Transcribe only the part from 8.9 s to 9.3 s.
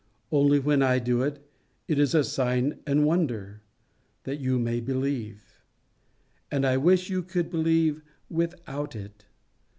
it.